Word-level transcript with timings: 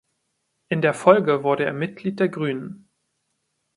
In 0.69 0.81
der 0.81 0.95
Folge 0.95 1.43
wurde 1.43 1.63
er 1.63 1.73
Mitglied 1.73 2.19
der 2.19 2.27
Grünen. 2.29 2.89